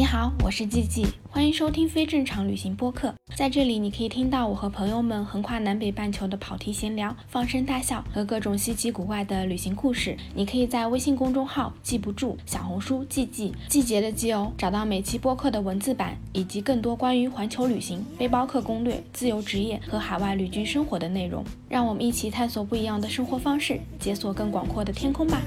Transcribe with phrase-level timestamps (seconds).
[0.00, 3.14] 你好，我是季季，欢迎收听非正常旅行播客。
[3.36, 10.16] 在这里，你可以听到我和朋友们横跨南北半球的跑题闲聊、放声大笑和各种稀奇古怪的旅行故事。
[10.34, 21.44] 你可以在微信公众号“记不住”、小红书“季季”季节的季哦，找到每期播客的文字版以及更多关于环球旅行、背包客攻略、自由职业和海外旅居生活的内容。
[21.68, 25.42] 让我们一起探索不一样的生活方式，解锁更广阔的天空吧。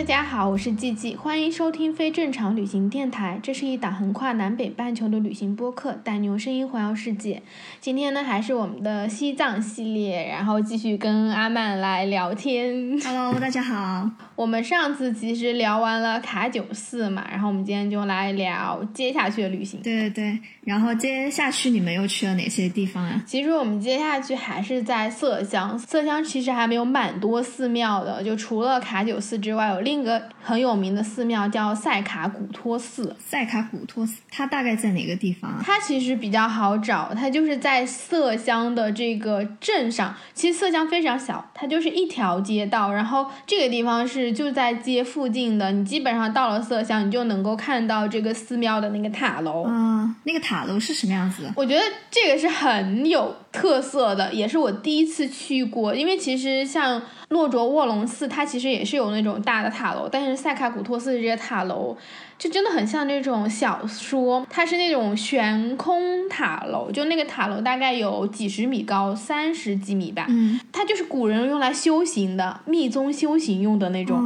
[0.00, 3.38] 大家好，我是季季，欢迎收听非正常旅行电台。
[3.42, 7.42] 这是一档横跨南北半球的旅行播客，带你用声音环游世界。
[7.80, 12.98] 今天呢，还是我们的西藏系列，然后继续跟阿曼来聊天。
[13.04, 14.10] Hello，大家好。
[14.34, 19.82] 我们上次其实聊完了卡九寺嘛，然后我们今天就来聊接下去的旅行。
[19.82, 23.22] 对对对，然后接下去你们又去了哪些地方啊？
[23.26, 29.68] 其实我们接下去还是在色乡，色乡其实还没有蛮多寺庙的，就除了卡九寺之外。
[29.70, 33.16] 有另一个很有名的寺庙叫塞卡古托寺。
[33.18, 35.62] 塞卡古托寺，它大概在哪个地方啊？
[35.64, 40.14] 它其实比较好找，它就是在色香的这个镇上。
[40.34, 45.72] 其实色香非常小，它就是一条街道，然后这个地方是就在街附近的。
[45.72, 49.64] 你基本上到了色香，你就能够看到这个寺庙的那个塔楼。
[49.68, 51.50] 嗯，那个塔楼是什么样子？
[51.56, 55.94] 我觉得这个是很有特色的，也是我第一次去过。
[55.94, 61.96] 因为其实像洛卓卧龙寺，它其实也是有那种大的塔楼，但是塞卡古托寺这些塔楼。
[62.38, 70.26] 就真的很像那种小说，它是那种悬空塔楼，就那个塔楼大概有几十米高，三十几米吧。
[70.72, 74.18] 它就是古人用来修行的，密宗修行用的那种。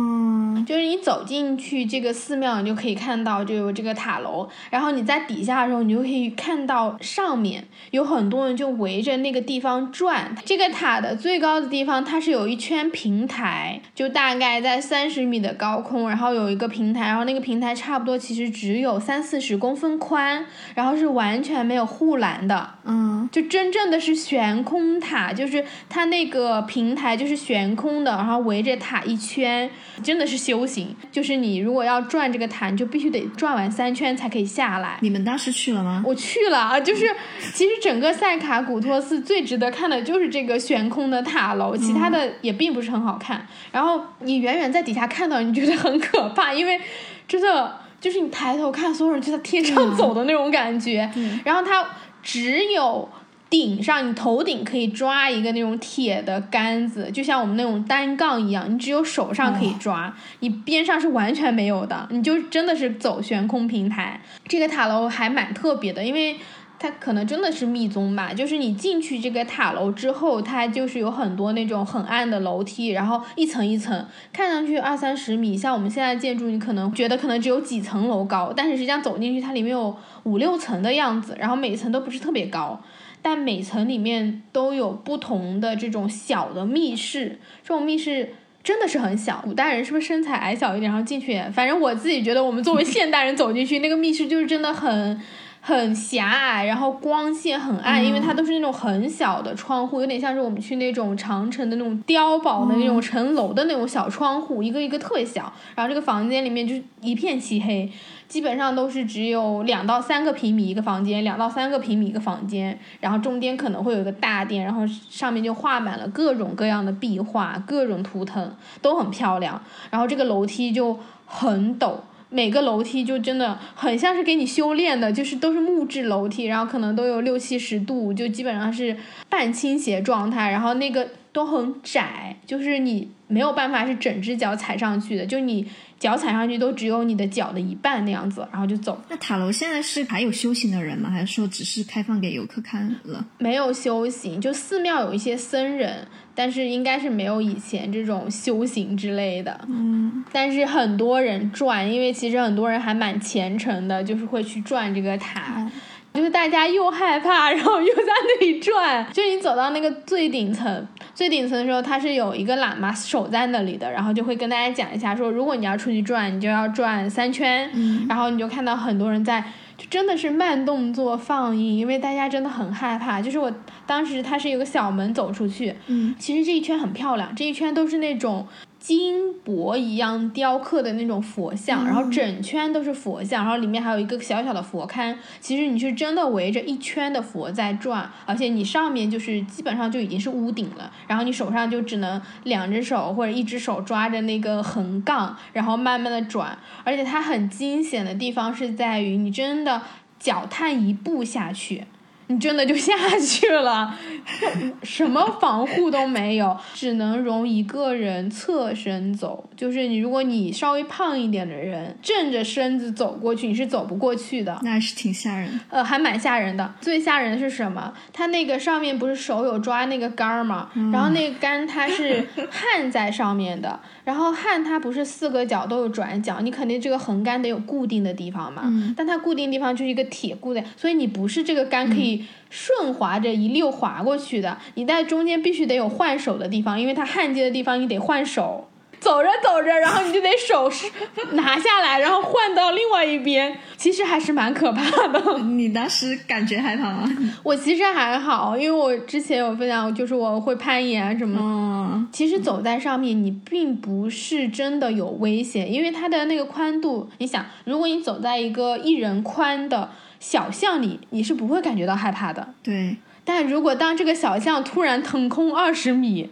[0.64, 10.32] 就是你走进去这个寺庙，你就可以看到就有这个塔楼，然后你在底下的时候，你就可以看到上面有很多人就围着那个地方转。
[10.44, 18.04] 这个塔的最高的地方，它是有一圈平台，就大概在三十米的高空，然后有一个平台，然后那个平台差不。
[18.04, 20.44] 多其实只有三四十公分宽，
[20.74, 29.70] 然后是完全没有护栏的，嗯，就真正的是悬空塔，就是它那个平台就是悬空的，然后围着塔一圈，
[30.02, 30.94] 真的是修行。
[31.10, 34.98] 就是你如果要转这个塔，你就必须得转完三圈才可以下来。
[35.00, 36.02] 你们当时去了吗？
[36.04, 37.06] 我去了啊，就是
[37.54, 43.46] 其实整个塞卡古托寺最值得看的就是这个悬空的塔楼，其他的也并不是很好看。
[43.72, 46.80] 然后你远远在底下看到，你觉得很可怕，因为
[47.26, 47.82] 真的。
[48.00, 51.10] 就是你抬头看，所有人就在天上走的那种感觉。
[51.42, 51.82] 然后它
[52.22, 53.08] 只有
[53.54, 64.20] 顶上，你头顶可以抓一个那种铁的杆子，就像我们那种单杠一样，你只有手上可以抓，你边上是完全没有的，你就真的是走悬空平台。
[64.48, 66.36] 这个塔楼还蛮特别的，因为。
[66.76, 82.78] 它可能真的是密宗吧，就是你进去这个塔楼之后，它就是有很多那种很暗的楼梯，然后一层一层，看上去二三十米，像我们现在建筑，你可能觉得可能只有几层楼高，但是实际上走进去，它里面有五六层的样子，然后每层都不是特别高，
[83.24, 89.40] 但每层里面都有不同的这种小的密室，这种密室真的是很小。
[89.42, 95.18] 古代人是不是身材矮小一点，然后进去，反正我自己觉得，我们作为 现代人走进去，那个密室就是真的很。
[95.66, 105.50] 很狭隘，然后光线很暗，因为它都是那种很小的窗户，有点像是我们去那种长城的那种碉堡的那种城楼的那种小窗户，一个一个特别小。
[105.74, 107.90] 然后这个房间里面就是一片漆黑，
[108.28, 119.62] 基本上都是只有两到三个平米一个房间，两到三个平米一个房间，然后中间可能会有一个大殿，然后上面就画满了各种各样的壁画，各种图腾都很漂亮。
[119.90, 121.94] 然后这个楼梯就很陡。
[122.30, 128.96] 每个楼梯就真的很像是给你修炼的，就是都是木质楼梯，然后可能都有六七十度，就基本上是
[129.28, 135.64] 半倾斜状态，然后那个都很窄，就是你没有办法是整只脚踩上去的，就你
[136.04, 139.02] 脚踩上去都只有你的脚的一半那样子，然后就走。
[139.08, 141.08] 那塔楼现在是还有修行的人吗？
[141.08, 143.24] 还是说只是开放给游客看了？
[143.38, 146.06] 没有修行，就寺庙有一些僧人。
[146.36, 155.70] 但是应该是没有以前这种修行之类的，嗯，但是很多人转，因为其实很多人还蛮虔诚的，就是会去转这个塔，
[156.14, 169.44] 就是大家又害怕， 然后又在那里转，就你走到那个最顶层，最顶层的时候，它是有一个喇嘛守在那里的，然后就会跟大家讲一下，说如果你要出去转，你就要转三圈，嗯然后你就看到很多人在。
[169.76, 173.20] 就真的是慢动作放映，因为大家真的很害怕。
[173.20, 173.52] 就是我
[173.84, 178.46] 当时它是有个小门走出去，嗯，其实这一圈很漂亮，这一圈都是那种
[178.84, 185.16] 金箔一样雕刻的那种佛像，然后整圈都是佛像，然后里面还有一个小小的佛龛。
[185.40, 196.58] 其实你是真的围着一圈的佛在转，而且你上面就是基本上就已经是屋顶了，然后你手上就只能两只手或者一只手抓着那个横杠，然后慢慢的转。
[196.84, 199.80] 而且它很惊险的地方是在于，你真的
[200.18, 201.84] 脚踏一步下去。
[202.28, 203.94] 你真的就下去了，
[204.82, 209.48] 什么防护都没有，只能容一个人侧身走。
[209.54, 214.58] 就是你，如果你稍微胖一点的人，正着身子走过去，你是走不过去的。
[214.62, 215.60] 那是挺吓人。
[215.68, 216.74] 呃，还蛮吓人的。
[216.80, 217.92] 最吓人的是什么？
[218.12, 220.70] 它那个上面不是手有抓那个杆儿吗？
[220.90, 223.78] 然后那个杆它是焊在上面的。
[224.04, 228.64] 然后焊它不是四个角都有转角，你肯定这个横杆得有固定的地方嘛。
[228.96, 232.13] 但它固定地方就是一个铁固的，所以你不是这个杆可以。
[232.50, 238.68] 顺滑着一溜滑过去的，你在中间必须得有换手的地方，因为它焊接的地方你得换手。
[239.00, 240.86] 走着走着，然后你就得手是
[241.32, 245.38] 拿下来，然后换到另外一边，其实还是蛮可怕的。
[245.40, 247.04] 你当时感觉害怕吗？
[247.42, 251.38] 我其实还好，因为我之前有分享，就是我会攀岩什么。
[251.38, 252.08] 嗯。
[252.10, 259.90] 其实走在上面，你并不是真的有危险，因为它的那个宽度，你想，如果你走在一个一人宽的。
[260.26, 262.54] 小巷里，你是不会感觉到害怕的。
[262.62, 266.30] 对，但如果当这个小巷突然腾空二十米。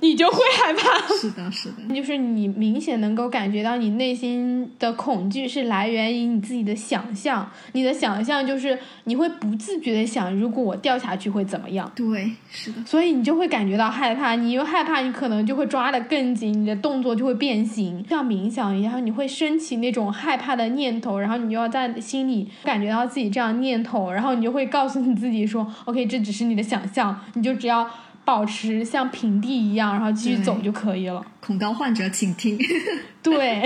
[0.00, 11.90] 你就会害怕，是的，是的，就是你明显能够感觉到你内心的恐惧是来源于你自己的想象，你的想象就是你会不自觉的想，如果我掉下去会怎么样？
[11.94, 27.88] 对，是的，所以你就会感觉到害怕，你又害怕，你可能就会抓得更紧，你的动作就会变形，像冥想一样，你会升起那种害怕的念头，然后你就要在心里感觉到自己这样念头，然后你就会告诉你自己说，OK，这只是你的想象，你就只要。
[28.28, 31.24] 保持像平地一样，然后继续走就可以了。
[31.40, 32.58] 恐高患者请听。
[33.22, 33.62] 对，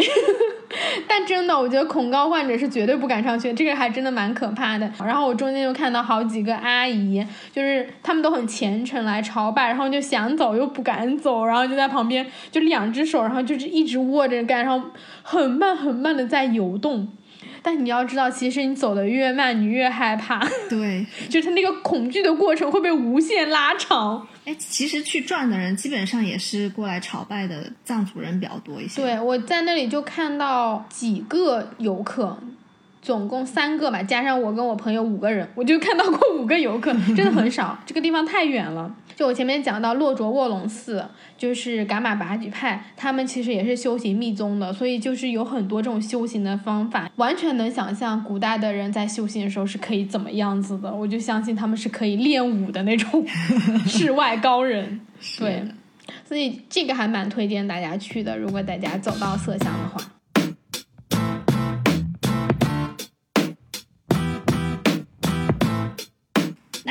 [1.09, 4.89] 但真的，我觉得恐高患者是绝对不敢上去，这个还真的蛮可怕的。
[5.05, 14.89] 然后我中间又看到好几个阿姨，就是他们都很虔诚来朝拜，然后就想走又不敢走，然后就在旁边就两只手，然后就是一直握着杆，然后
[15.25, 17.09] 很慢很慢的在游动。
[17.63, 20.45] 但你要知道，其实你走的越慢，你越害怕。
[20.69, 24.27] 对， 就是那个恐惧的过程会被无限拉长。
[24.45, 29.01] 哎，其实去转的人基本上也是过来朝拜的藏族人比较多一些。
[29.01, 32.37] 对，我在那里就看到几个游客，
[33.01, 37.79] 总共三个吧，加上我跟我朋友五个人，我就看到过五个游客，真的很少。
[37.87, 38.93] 这个地方太远了。
[39.23, 41.07] 就我前面讲到洛卓卧龙寺，
[41.39, 50.93] 就是噶玛拔举派，他们其实也是修行密宗的，所以就是有很多这种修行的方法，完全能想象古代的人在修行的时候是可以怎么样子的。
[50.93, 53.25] 我就相信他们是可以练武的那种
[53.87, 55.01] 世外高人。
[55.39, 55.63] 对，
[56.25, 60.12] 所以这个还蛮推荐大家去的，如果大家走到色乡的话。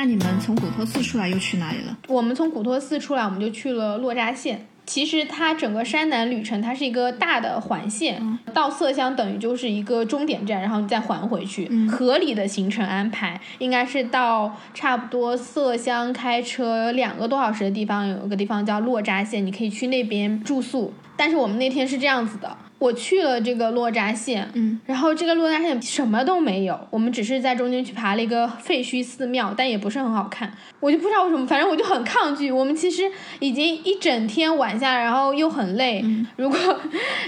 [0.02, 1.96] 那你们从古托寺出来又去哪里了？
[2.08, 4.66] 我们从古托寺出来，我们就去了洛扎县。
[4.84, 11.70] 其实它整个山南旅程，它是一个大的环线，到色乡等于就是一个终点站，然后你再还回去。
[11.88, 20.92] 合理的行程安排应该是到差不多色乡开车两个多小时的地方，有一个地方叫洛扎县，你可以去那边住宿。
[21.16, 22.58] 但是我们那天是这样子的。
[22.82, 30.52] 我去了这个洛扎县，嗯，然后这个洛扎县什么都没有，我们只是在中间去爬了一个废墟寺庙，但也不是很好看。
[30.80, 32.52] 我就不知道为什么，反正我就很抗拒。
[32.52, 33.04] 我们其实
[33.38, 36.04] 已经一整天玩下来，然后又很累。
[36.38, 36.58] 如果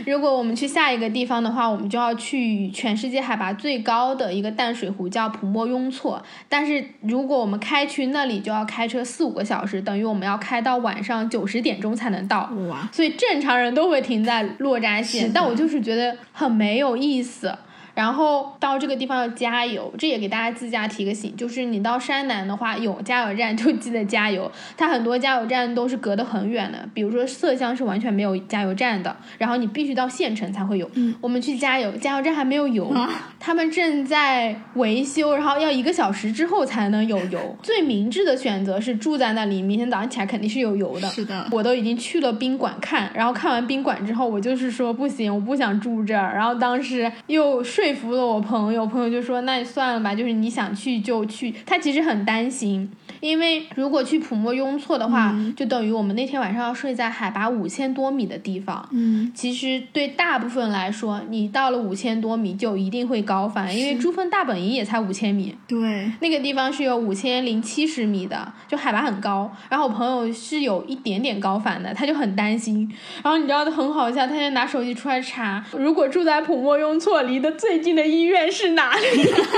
[0.08, 6.20] 如果我们去下一个地方的话，我们就要去全世界海拔最高的一个淡水湖，叫普莫雍措。
[6.50, 12.50] 但是如果我们开去那里，就要开车四五个小时，等于我们要开到晚上九十点钟才能到。
[12.68, 12.90] 哇！
[12.92, 17.54] 所以正常人都会停在洛扎县，但我就是觉得很没有意思。
[17.94, 24.52] 然后到这个地方要加油，这也给大家自驾提个醒，就是你到山南的话，有加油站就记得加油。
[24.76, 30.90] 它很多加油站都是隔得很远的，比如说色乡是完全没有加油站的，然后你必须到县城才会有。
[30.96, 32.92] 嗯我们去加油，加油站还没有油，
[33.40, 37.56] 他们正在维修，然后要一个小时之后才能有油。
[37.62, 41.08] 最明智的选择是住在那里，明天早上起来肯定是有油的。
[41.10, 46.34] 是的，我都已经去了宾馆看，然后看完宾馆之后，我就是说不行，我不想住这儿。
[46.34, 47.83] 然后当时又睡。
[47.84, 52.90] 说服了我朋友，朋友就说：“那你算了吧，就是你想去就去。”他其实很担心，
[53.24, 58.86] 因为如果去普莫雍措的话，就等于我们那天晚上要睡在海拔五千多米的地方。
[58.92, 69.50] 嗯，其实对大部分来说，你到了五千多米就一定会高反，因为珠峰大本营也才五千米，对，那个地方是有五千零七十米的，就海拔很高。
[69.70, 72.92] 然后我朋友是有一点点高反的，他就很担心。
[73.24, 79.02] 然后你知道他很好笑，他就拿手机出来查，如果住在普莫雍措，离的最近的医院是哪里？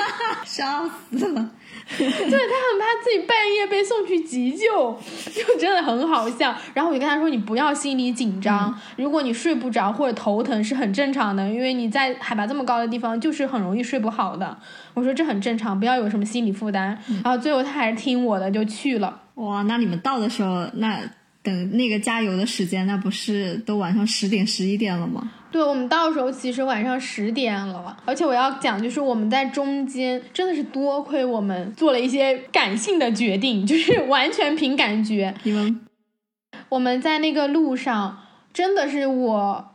[0.46, 1.50] 笑死了。
[1.98, 5.00] 对他很怕自己半夜被送去急救，
[5.32, 6.54] 就真的很好笑。
[6.74, 14.58] 然后我就跟他说：“你不要心理紧张，如果你睡不着或者头疼是很正常的，因为你在海拔这么高的地方就是很容易睡不好的。”
[14.96, 16.98] 我说这很正常，不要有什么心理负担。
[17.24, 19.22] 然后最后他还是听我的，就去了。
[19.36, 21.00] 哇，那你们到的时候，那
[21.44, 25.30] 等那个加油的时间，那不是都晚上十点、十一点了吗？
[25.56, 35.34] 对我们到时候其实晚上十点了，而且我要讲就是我们在中间真的是多亏我们做了一些感性的决定，就是完全凭感觉。
[35.44, 35.80] 你们
[36.68, 38.18] 我们在那个路上
[38.52, 39.70] 真的是我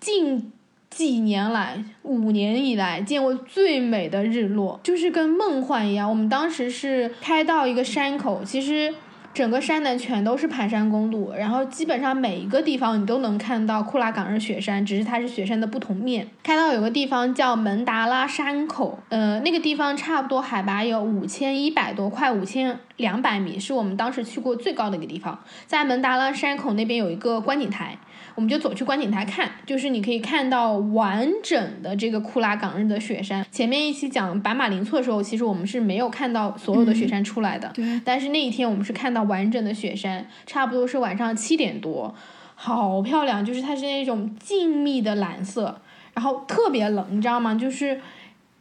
[0.00, 0.50] 近
[0.90, 6.10] 几年来五年以来见过最美的日落，就是跟梦幻一样。
[6.10, 8.92] 我们当时是开到一个山口，其实。
[9.32, 16.26] 整个山南全都是盘山公路，然后基本上每一个地方你都能看到库拉岗日雪山，只是它是雪山的不同面。
[16.42, 25.38] 开到有个地方叫门达拉山口，呃，那个地方差不多海拔有五千一百多，快五千两百米，是我们当时去过最高的一个地方。
[25.66, 27.98] 在门达拉山口那边有一个观景台。
[28.36, 33.44] 我们就走去观景台看，就是你可以看到完整的这个库拉岗日的雪山。
[33.50, 37.68] 前面一期讲白马林措的时候，其实我们是没有看到所有的雪山出来的。
[37.74, 38.00] 对。
[38.04, 42.14] 但是那一天我们是看到完整的雪山，差不多是晚上七点多，
[42.54, 45.82] 好漂亮，就是它是那种静谧的蓝色，
[46.14, 47.54] 然后特别冷，你知道吗？
[47.54, 48.00] 就是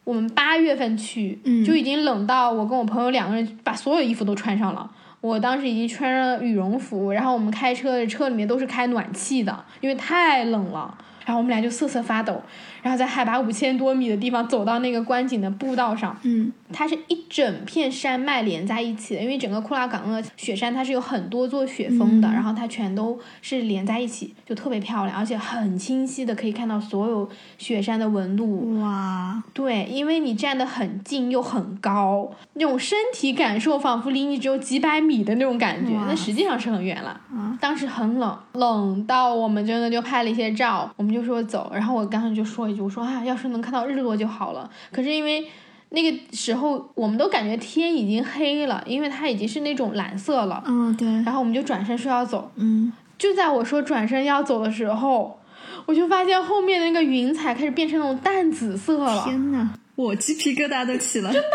[0.10, 4.90] 我们八月份去，就已经冷到我跟我朋友两个人把所有衣服都穿上了。
[5.22, 10.98] 我当时已经穿上羽绒服，然后我们开车的车里面都是开暖气的，因为太冷了。
[11.28, 12.42] 然后我们俩就瑟瑟发抖。
[12.82, 28.82] 然后在海拔五千多米的地方走到那个观景的步道上，嗯，它是一整片山脉连在一起的，因为整个库拉岗鄂雪山它是有很多座雪峰的，然后它全都是连在一起，就特别漂亮，而且很清晰的可以看到所有雪山的纹路。
[28.82, 37.10] 哇，对，因为你站得很近又很高，那种身体感受仿佛离你只有几百米的那种感觉，那实际上是很远了。
[37.32, 42.82] 啊当时很冷，冷到我们真的就拍了一些照，我们就说走，然后我刚才就说一句。
[42.82, 44.70] 我说啊，要是能看到日落就好了。
[44.92, 45.46] 可是因为
[45.90, 50.64] 那个时候，我们都感觉天已经黑了，因为它已经是那种蓝色了。
[50.68, 51.08] 嗯，对。
[51.24, 52.52] 然后我们就转身说要走。
[52.56, 52.94] 嗯。
[53.18, 55.40] 就在我说转身要走的时候，
[55.86, 59.24] 我就发现后面那个云彩开始变成那种淡紫色了。
[59.26, 61.34] 天呐，我鸡皮疙瘩都起了。
[61.34, 61.50] 真的，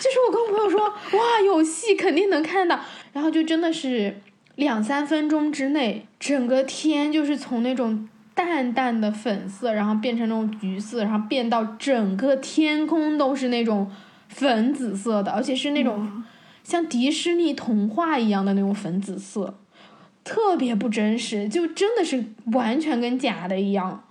[0.00, 2.80] 就是我跟我朋友说，哇，有戏，肯定能看到。
[3.12, 4.18] 然后就真的是
[4.56, 8.08] 两三分钟之内，整个天就是从那种。
[8.34, 13.90] 淡淡的粉色，然后变成那种橘色，然后变到整个天空都是那种
[14.28, 16.24] 粉紫色的，而且是那种
[16.62, 19.58] 像迪士尼童话一样的那种粉紫色，
[20.24, 24.04] 特别不真实，就真的是完全跟假的一样。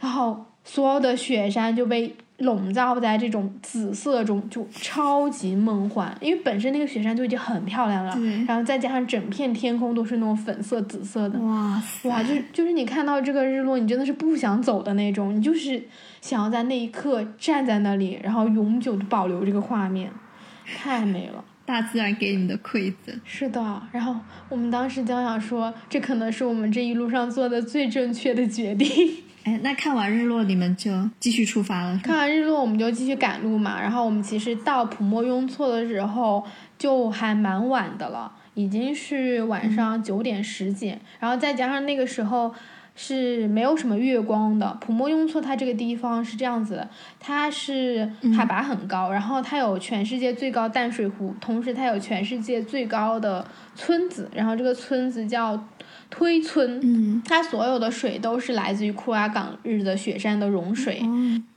[0.00, 2.14] 然后所有的雪山就被。
[2.38, 6.14] 笼罩在这种紫色中，就超级梦幻。
[6.20, 8.14] 因为本身那个雪山就已经很漂亮了，
[8.46, 12.22] 然后再加上整片天空都是那种粉色、紫色的，哇哇！
[12.22, 15.82] 就就是你看到这个日落，你真的是不想走的那种，你就是
[16.20, 20.10] 想要在那一刻站在那里，然后永久的保留这个画面，
[20.64, 21.44] 太美了。
[21.64, 23.18] 大自然给你们的馈赠。
[23.24, 24.14] 是的，然后
[24.48, 28.88] 我们当时就想说，这可能是我们这一路上做的最正确的决定。
[29.46, 31.96] 哎，那看完日落，你们就继续出发了。
[32.02, 33.80] 看完日落，我们就继续赶路嘛。
[33.80, 36.44] 然后我们其实到普莫雍措的时候，
[36.76, 40.98] 就还蛮晚的了，已经是晚上九点十几。
[41.20, 42.52] 然后再加上那个时候
[42.96, 44.76] 是没有什么月光的。
[44.80, 55.68] 普莫雍措它这个地方是这样子的，它是海拔很高，然后它有全世界最高淡水湖，同时它有全世界最高的村子，然后这个村子叫。
[56.10, 61.02] 推村，嗯，它所有的水都是来自于库拉岗日的雪山的融水。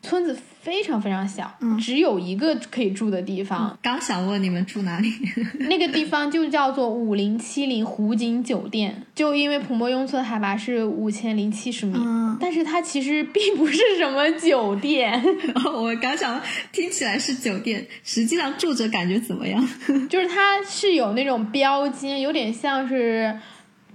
[0.02, 3.78] 村子非常非常小，只有一个可以住的地方。
[3.82, 5.12] 刚想问你们住哪里？
[5.70, 9.04] 那个地方就叫做五零七零湖景酒店。
[9.14, 12.00] 就因为普莫雍村海拔是五千零七十米，
[12.40, 15.22] 但是它其实并不是什么酒店。
[15.76, 16.42] 我刚想，
[16.72, 19.62] 听起来是酒店，实际上住着感觉怎么样？
[20.10, 23.38] 就是它是有那种标间，有点像是。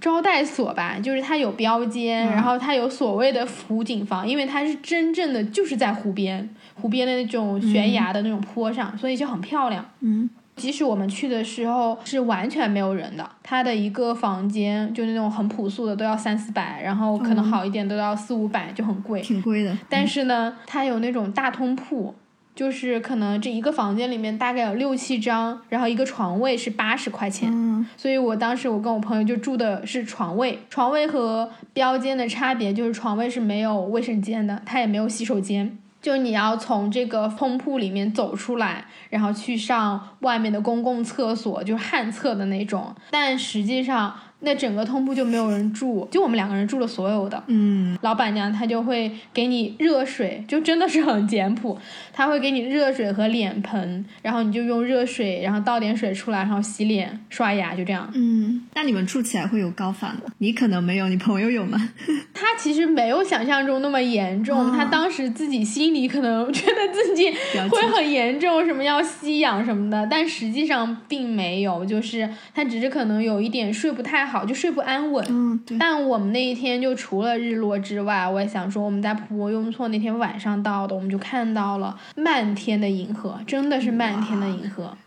[0.05, 9.83] 招待所吧，就是它有标间，然后它有所谓的湖景房，因为它是真正的就是在湖边，湖边的那种悬崖的那种坡上，所以就很漂亮。
[10.01, 19.19] 嗯，即使我们去的时候是完全没有人的，它的一个房间就那种很朴素的都要三四百，然后可能好一点都要四五百，就很贵。
[19.21, 19.75] 挺贵的。
[19.89, 22.13] 但是呢，它有那种大通铺，
[22.55, 27.49] 就是可能这一个房间里面大概有六七张，然后一个床位是八十块钱。
[27.51, 35.77] 嗯，所以我当时我跟我朋友就住的是床位，床位和标间的差别就是床位是没有卫生间的，它也没有洗手间。
[36.01, 42.95] 就你要从这个通铺里面走出来，然后去上外面的公共厕所，就是旱厕的那种。
[43.09, 47.41] 但实际上，那整个通铺就没有人住，就我们两个人住了所有的。
[47.47, 51.77] 嗯，老板娘她就会给你热水，就真的是很简朴，
[52.13, 58.09] 她会给你热水和脸盆，然后你就用热水，然后倒点水出来，然后洗脸、刷牙，就这样。
[58.13, 60.21] 嗯，那你们住起来会有高反吗？
[60.39, 61.89] 你可能没有，你朋友有吗？
[62.33, 67.31] 他其实没有想象中那么严重，他当时自己心里可能 觉得自己
[67.69, 75.25] 会很严重，什么要吸氧什么的，但实际上并没有，就是他只是可能有一点睡不太好，就睡不安稳。
[75.29, 75.77] 嗯，对。
[75.77, 84.97] 但我们那一天就除了日落之外，我也想说，我们在普泊雍措那天晚上到的，我们就看到了漫天的银河，真的是漫天的银河。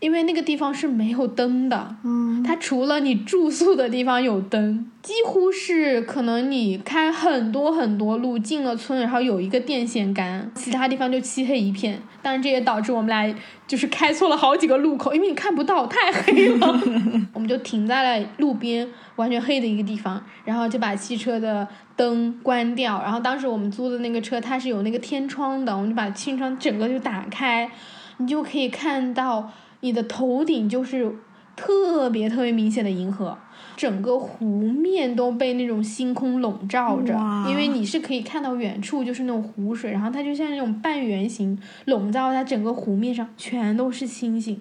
[0.00, 12.02] 因为那个地方是没有灯的，嗯，它除了你住宿的地方有灯，几乎是可能你开很多很多路进了村，然后有一个电线杆，其他地方就漆黑一片。
[12.20, 13.34] 但是这也导致我们俩
[13.66, 16.80] 就是开错了好几个路口，因为你看不到，太黑了。
[17.32, 18.86] 我们就停在了路边
[19.16, 23.00] 完全黑的一个地方，然后就把汽车的灯关掉。
[23.02, 27.70] 然后当时我们租的那个车它是有那个天窗的，我们就把天窗整个就打开，
[28.18, 29.50] 你就可以看到。
[29.84, 31.14] 你的头顶就是
[31.54, 33.36] 特别特别明显的银河，
[33.76, 37.12] 整个湖面都被那种星空笼罩着，
[37.50, 44.58] 因为你是可以看到远处就是那种湖水，然后它就像那种半圆形笼罩在整个湖面上，全都是星星，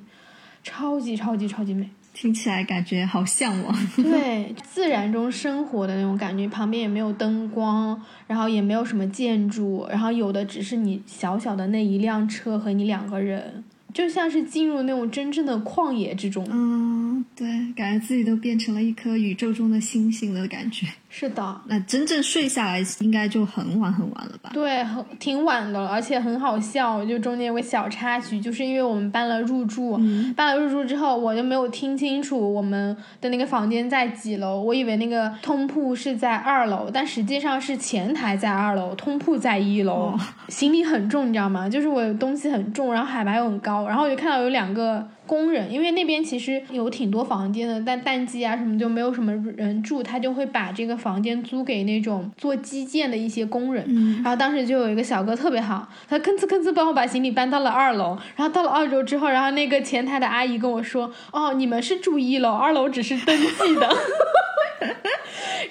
[0.61, 3.73] 超级超级超级美，听起来感觉好向往。
[3.95, 13.63] 对，自然中生活的那种感觉，旁边也没有灯光，然后也没有什么建筑，然后有的只是你小小的那一辆车和你两个人。
[13.93, 20.87] 就像是进入那种真正的旷野之中，嗯，对，感觉自己都变成了一颗宇宙中的星星的感觉。
[21.15, 24.49] 是的，那真正睡下来应该就很晚很晚了吧？
[24.51, 27.05] 对，很挺晚的了，而且很好笑。
[27.05, 29.95] 就中间有个小插曲，就是因为我们搬了入住，
[30.35, 34.59] 搬了入住之后，我就没有听清楚我们的那个房间在几楼。
[34.59, 40.17] 我以为那个通铺是在二楼，但实际上是前台在二楼，通铺在一楼。
[40.49, 41.69] 行李很重，你知道吗？
[41.69, 45.07] 就是我东西很重，然后海拔又很高，然后我就看到有两个。
[45.25, 53.83] 工人，因为那边其实有挺多房间的，但淡季啊什么就没有什么人住，他就会把这个房间租给那种做基建的一些工人。
[53.87, 58.17] 嗯，然后当时就有一个小哥特别好，他吭哧吭哧帮我把行李搬到了二楼。
[58.37, 63.81] 然后到了二楼之后，然后那个前台的阿姨跟我说：“哦，你们是住一楼，二楼只是登记的。”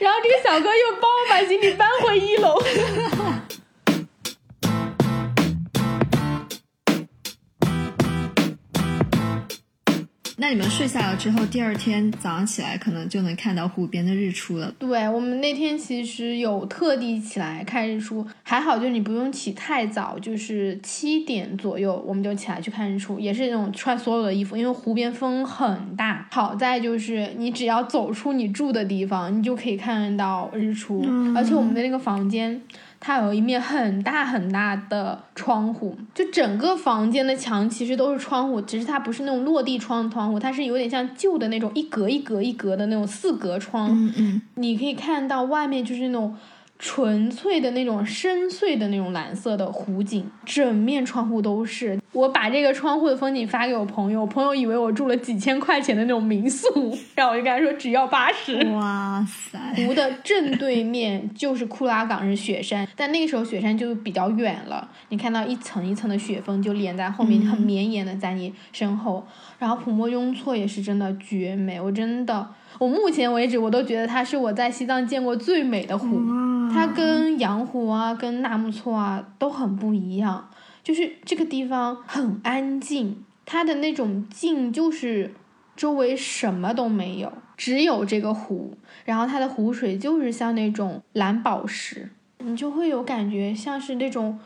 [0.00, 2.60] 然后这个小哥又帮我把行李搬回一楼。
[10.42, 14.74] 那你们睡下了之后，第二天早上起来可能就能看到湖边的日出了。
[14.76, 26.26] 对我们那天其实有特地起来看日出，还好就是你不用起太早，就是七点左右我们就起来去看日出，也是那种穿所有的衣服，因为湖边风很大。
[26.32, 32.60] 好在就是你只要走出你住的地方，你就可以看到日出，而且我们的那个房间。
[33.04, 43.90] 它有一面很大很大的窗户，就整个房间的墙其实都是窗户，只是它不是那种落地窗窗户，它是有点像旧的那种一格一格一格的那种四格窗。
[43.90, 46.36] 嗯嗯，你可以看到外面就是那种。
[46.84, 51.96] 纯粹的那种深邃的那种蓝色的湖景，整面窗户都是。
[52.10, 56.68] 我把这个窗户的风景发给我朋友，我朋友以为我住了几千块钱的那种民宿，
[57.14, 58.56] 然后我就跟他说只要八十。
[58.72, 59.58] 哇塞！
[59.76, 69.24] 湖的正对面就是库拉岗日雪山，但那个时候雪山就比较远了，你看到一层一层的雪峰就连在后面，很绵延的在你身后。
[69.62, 72.48] 然后普莫雍措也是真的绝美，我真的。
[72.80, 76.20] 我目前为止，我都觉得它是我在西藏见过最美的湖。
[76.74, 80.50] 它跟羊湖啊、跟纳木错啊都很不一样，
[80.82, 85.32] 就是这个地方很安静，它的那种静就是
[85.76, 88.76] 周围什么都没有，只有这个湖。
[89.04, 94.40] 然后它的湖水就是像那种蓝宝石，你就会有感觉像是那种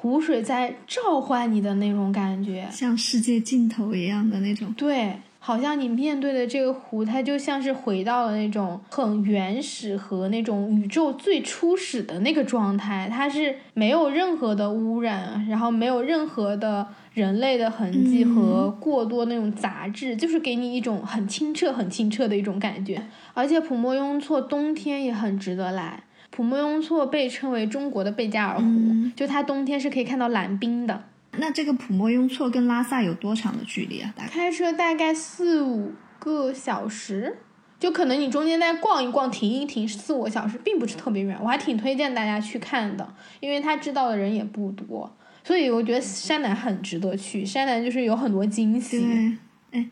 [0.00, 4.72] 湖水在召唤你的那种感觉，像世界尽头一样的那种。
[4.76, 5.12] 对。
[5.42, 16.86] 好像你面对的这个湖，它就像是回到了那种很原始和那种宇宙最初始的那个状态，它是没有任何的污染，然后没有任何的。
[17.12, 23.02] 人类的痕迹和过多那种杂质，就是给你一种很清澈、很清澈的一种感觉。
[23.34, 26.04] 而且普莫雍措冬天也很值得来。
[26.30, 28.64] 普莫雍措被称为中国的贝加尔湖，
[29.16, 31.04] 就它冬天是可以看到蓝冰的。
[31.32, 34.12] 那这个普莫雍措跟拉萨有多长的距离啊？
[34.16, 37.38] 大概开车大概四五个小时，
[37.78, 41.36] 就可能你中间再逛一逛、停一停，四五个小时，并不是特别远。
[41.40, 47.44] 我还挺推荐大家去看的，因为他知道的人也不多，所以我觉得山南很值得去。
[47.44, 49.38] 山南就是有很多惊喜。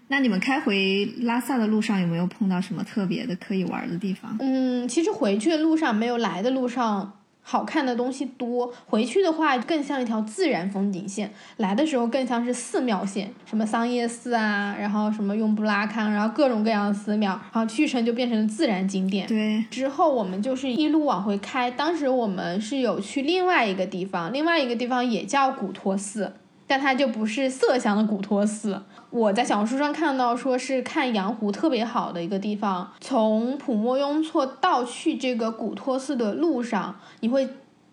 [0.08, 4.36] 那你们开回拉萨的路上有没有碰到什么特别的可以玩的地方？
[4.40, 7.14] 嗯，其实回去的路上没有来的路上。
[7.40, 19.26] 好看的东西多，回去的话更像一条自然风景线，来的时候更像是寺庙线，什么桑叶寺啊，然后什么雍布拉康，然后各种各样的寺庙，然后去程就变成了自然景点。
[19.26, 26.34] 对，之后我们就是一路往回开，当时我们是有去另外一个地方，另外一个地方也叫古托寺，
[26.66, 28.82] 但它就不是色香的古托寺。
[29.10, 32.92] 我在小红书上看到，说是看羊湖特别好的一个地方。
[33.00, 37.48] 从普莫雍措到去这个古托寺的路上，你会。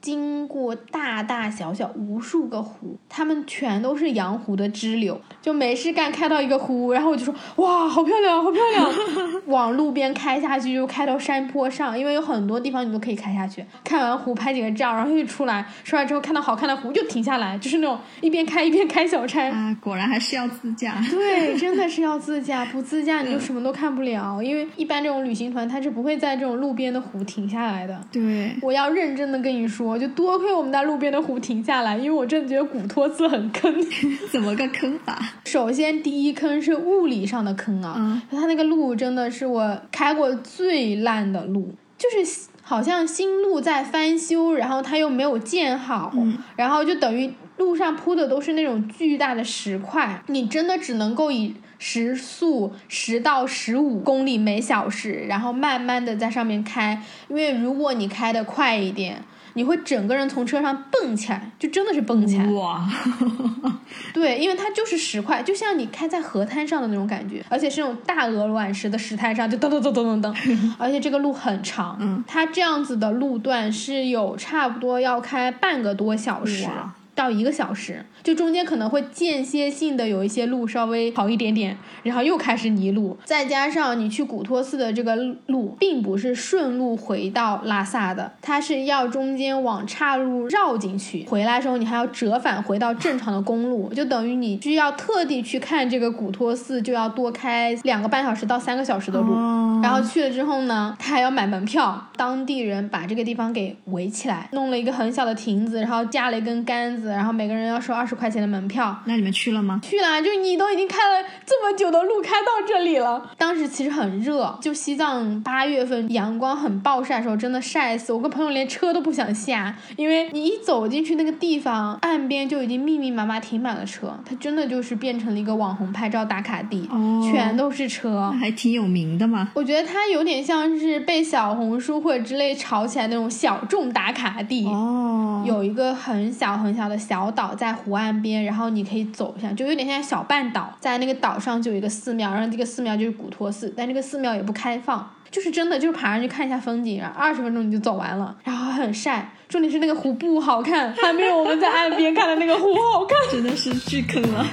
[0.05, 5.19] 经过大大小小无数个湖，它们全都是羊湖的支流。
[5.41, 8.87] 就没事干，开到一个湖，然后我就说哇，好漂亮，好漂亮！
[9.47, 13.65] 往路边开下去，就开到山坡上，因为有很多地方你都可以开下去。
[13.83, 19.49] 看完湖拍几个照，然后又出来，出来之后看到好看的湖就停下来，就是那种一边开一边开小差。
[19.49, 21.01] 啊，果然还是要自驾。
[21.09, 24.39] 对，真的是要自驾，不自驾你就什么都看不了。
[24.39, 27.99] 因为一般这种旅行团他是不会在这种路边的湖停下来的。
[28.11, 29.94] 对，我要认真的跟你说。
[29.97, 33.73] 就多亏我们在路边的湖停下来，因为我真的觉得古托斯很坑。
[34.31, 35.17] 怎么个坑法？
[35.45, 46.13] 首先，第一坑是物理上的坑啊，它那个路真的是我开过最烂的路，就是好像新路在翻修，然后它又没有建好，
[46.55, 51.55] 然后就等于路上铺的都是那种巨大的石块，你真的只能够以。
[51.77, 59.21] 时速十到十五公里每小时，然后慢慢的在上面开，因为如果你开的快一点，
[59.55, 62.45] 你会整个人从车上蹦起来，就真的是蹦起来。
[62.51, 62.87] 哇！
[64.13, 70.35] 对，因为它就是石块，就像你开在河滩上的那种感觉，而且是那种大鹅卵石的石滩上，就噔噔噔噔噔噔，
[70.77, 76.67] 而且这个路很长，嗯，它这样子的路段是有差不多要开半个多小时。
[77.15, 85.15] 到一个小时，就中间可能会间歇性的有一些路稍微好一点点，然后又开始泥路，再加上你去古托寺的这个
[85.47, 99.33] 路，并不是顺路回到拉萨的，它是要中间往岔路绕进去，回来的时候你还要折返回到正常的公路，就等于你需要特地去看这个古托寺，就要多开两个半小时到三个小时的路，
[99.81, 107.04] 然后去了之后呢，他还要买门票，当地人把这个地方给围起来，弄了一个很小的亭子，然后架了一根杆子。
[107.09, 109.79] 然后每个人要收二十块钱的门票，那你们去了吗？
[109.83, 113.31] 去了，就你都已经开了这么久的路，开到这里了。
[113.37, 118.19] 当时其实很热，就西藏八月份阳光很暴晒的时候，真的晒死我。
[118.25, 126.89] 跟朋友连车都不想下，因为你一走进去那个地方，岸边就已经密密麻麻停满了车，它真的就是变成了一个网红拍照打卡地，
[127.31, 129.51] 全都是车，还挺有名的嘛。
[129.53, 134.65] 我觉得它有点像是被小红书或者之类炒起来那种小众打卡地。
[134.65, 136.94] 哦，有一个很小很小的。
[136.97, 140.75] 小岛在湖岸边，然后你可以走一下，就有点像小半岛。
[140.79, 149.31] 在那个岛上就有一个寺庙，然后这个寺庙就是古托寺，但这个寺庙也不开放，就是真的就是爬上去看一下风景，然后二十分钟你就走完了，然后很晒。
[149.47, 154.45] 重点是那个湖不好看，还没有我们在岸边看的那个湖好看， 真的是巨坑了。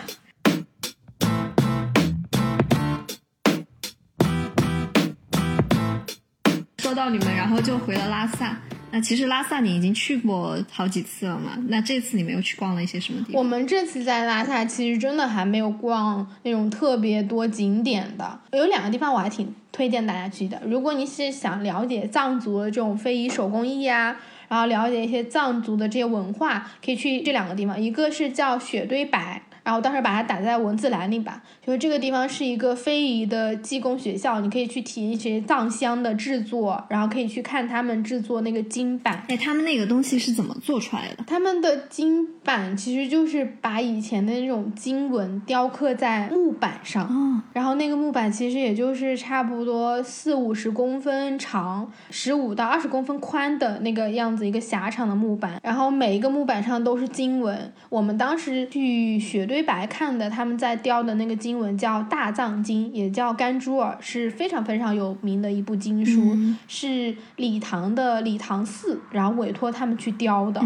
[6.79, 8.55] 说到你们，然后就回了拉萨。
[8.93, 11.57] 那其实拉萨你已经去过好几次了嘛？
[11.69, 13.39] 那这次你们又去逛了一些什么地方？
[13.39, 20.61] 我们这次在拉萨其实真的还没有逛那种特别多景点的，有两个地方我还挺推荐大家去的。
[20.67, 24.15] 如果你是想了解藏族的这种非遗手工艺啊，
[24.49, 29.43] 然后了解一些藏族的这些文化，可以去这两个地方，一个是叫雪堆白。
[29.65, 39.25] 然后当时把它打在文字栏里吧，就是这个地方是一个非遗的技工学校，你可以去体验一些藏香的制作，然后可以去看他们制作那个金板。
[39.29, 41.23] 哎，他们那个东西是怎么做出来的？
[41.29, 57.73] 他们的金板其实就是把以前的那种经文雕刻在木板上，然后那个木板其实也就是差不多四五十公分长，十五到二十公分宽的那个样子一个狭长的木板，然后每一个木板上都是经文。
[57.89, 59.47] 我们当时去学。
[59.53, 66.35] 堆白看的，他们在雕的那个经文叫《大藏经》，也叫甘珠尔，是非常非常有名的一部经书，
[66.67, 70.63] 是礼唐的礼唐寺，然后委托他们去雕的。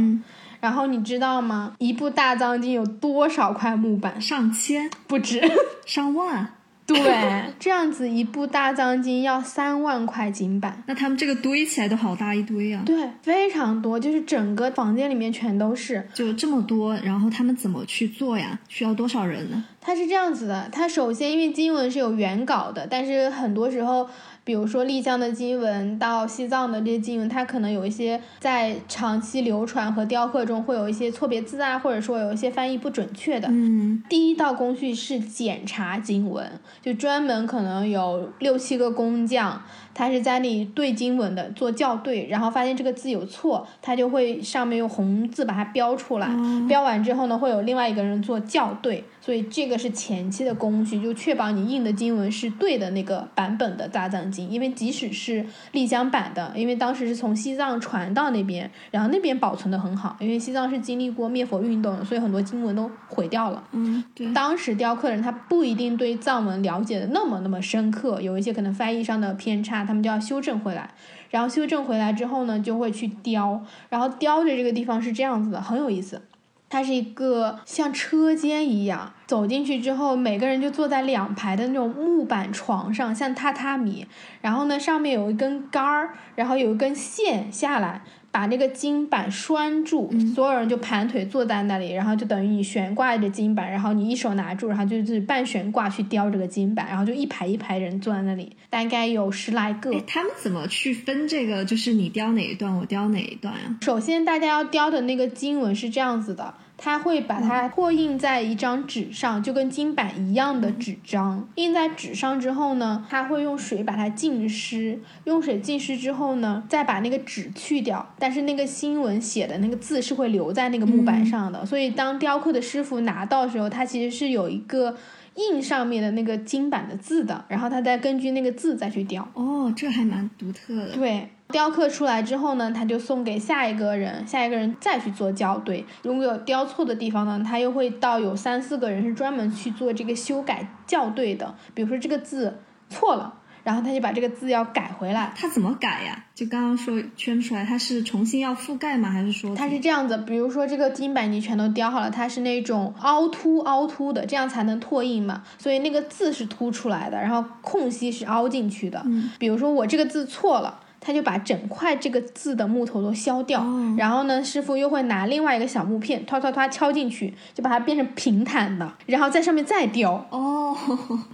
[0.61, 1.75] 然后你知道吗？
[1.79, 4.20] 一部大藏经有多少块木板？
[4.20, 5.42] 上千、不止。
[5.85, 6.53] 上万。
[6.87, 6.96] 对，
[7.59, 10.83] 这样子一部大藏经要三万块金板。
[10.87, 12.83] 那他们这个堆起来都好大一堆啊！
[12.87, 16.07] 对，非常多，就是整个房间里面全都是。
[16.14, 18.59] 就这么多，然后他们怎么去做呀？
[18.68, 19.64] 需要多少人呢？
[19.81, 24.09] 它是这样子的，它首先因为经文是有原稿的，但是很多时候。
[24.46, 33.48] 比如说丽江的经文到西藏的这些经文，它可能有一些在长期流传和雕刻中会有一些错别字啊，或者说有一些翻译不准确的。
[33.50, 36.48] 嗯，第一道工序是检查经文，
[36.80, 39.61] 就专门可能有六七个工匠。
[39.98, 46.28] 他是在那里对经文的做校对，然后发现这个字有错，他就会上面用红字把它标出来，
[46.68, 63.62] 标完之后呢，会有另外一个人做校对，所以这个是前期的工序，就确保你印的经文是对的那个版本的大藏经，因为即使是丽江版的，因为当时是从西藏传到那边，然后那边保存的很好，因为西藏是经历过灭佛运动，所以很多经文都毁掉了。
[63.72, 64.33] 嗯，对。
[64.33, 69.85] 当时雕刻人他不一定对藏文了解的那么那么深刻，有一些可能翻译上的偏差。
[69.85, 70.90] 他们就要修正回来，
[71.31, 76.20] 然后修正回来之后呢，就会去雕，然后雕的这个地方是这样子的，很有意思。
[76.68, 84.07] 它是一个像车间一样，走进去之后，每个人就坐在两排的那种木板床上，像榻榻米。
[84.40, 88.02] 然后呢，上面有一根杆儿，然后有一根线下来。
[88.37, 99.90] 把那个金板拴住，所有人就盘腿坐在那里，然后就等于你悬挂着金板，然后你一手拿住，然后就是半悬挂去雕这个金板，然后就一排一排人坐在那里，大概有十来个。
[100.07, 101.64] 他们怎么去分这个？
[101.64, 103.79] 就是你雕哪一段，我雕哪一段啊？
[103.81, 106.53] 首先，大家要雕的那个经文是这样子的。
[106.78, 111.48] 他会把它拓印在一张纸上，就跟金版一样的纸张。
[111.54, 115.00] 印在纸上之后呢，他会用水把它浸湿。
[115.24, 118.14] 用水浸湿之后呢，再把那个纸去掉。
[118.18, 121.64] 但是那个新闻写的那个字是会留在那个木板上的。
[121.64, 124.96] 所以当雕刻的师傅拿到的时候，他其实是有一个
[125.34, 127.44] 印上面的那个金版的字的。
[127.48, 129.26] 然后他再根据那个字再去雕。
[129.32, 130.92] 哦，这还蛮独特的。
[130.92, 131.30] 对。
[131.48, 135.85] 雕刻出来之后呢，他就送给下一个人，下一个人再去做校对。
[136.02, 141.54] 如果有雕错的地方呢，他又会到有三四个人是专门去做这个修改校对的。
[141.72, 142.59] 比如说这个字
[142.90, 143.32] 错了，
[143.62, 145.32] 然后他就把这个字要改回来。
[145.37, 146.24] 他怎么改呀？
[146.35, 149.09] 就刚刚说圈出来，他是重新要覆盖吗？
[149.09, 150.18] 还是说他是这样子？
[150.18, 155.44] 比如说这个金板你全都雕好了，它是那种凹凸凹凸的，这样才能拓印嘛。
[155.59, 159.00] 所以那个字是凸出来的，然后空隙是凹进去的。
[159.06, 160.80] 嗯，比如说我这个字错了。
[161.00, 163.64] 他就把整块这个字的木头都削掉，
[163.96, 170.12] 然后呢，师傅又会拿另外一个小木片，唰唰唰敲进去，就把它变成平坦的，然后在上面再雕。
[170.30, 170.74] 哦，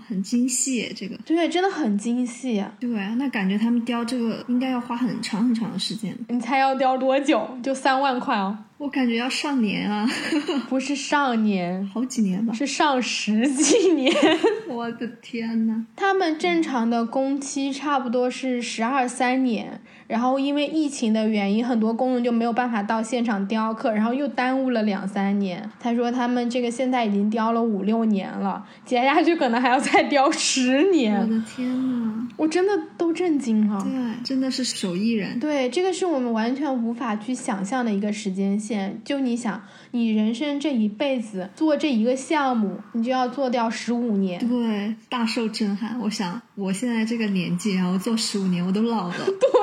[0.08, 2.64] 很精细，这个对，真的很精细。
[2.78, 6.16] 对，那感觉他们雕这个应该要花很长很长的时间。
[6.28, 7.48] 你猜要雕多久？
[7.62, 8.56] 就三万块哦。
[8.82, 10.04] 我感觉要上年啊，
[10.68, 14.12] 不是上年， 好几年吧，是上十几年。
[14.68, 19.80] 我的天呐，他们正常的工期差不多是十二三年。
[20.06, 25.68] 然后因为疫情的原因，很多工人就没有办法到现场雕刻，然后又耽误了两三年。
[25.80, 31.18] 他说他们这个现在已经雕了五六年了，接下去可能还要再雕十年。
[31.20, 33.80] 我的天呐，我真的都震惊了。
[33.82, 35.38] 对，真的是手艺人。
[35.38, 39.00] 对，这个是我们完全无法去想象的一个时间线。
[39.04, 39.62] 就你想，
[39.92, 44.38] 你人生这一辈子做这一个项目，你就要做掉十五年。
[44.48, 45.98] 对，大受震撼。
[46.00, 49.14] 我想我现在这个年纪，然后做十五年，我都老了。
[49.40, 49.58] 对。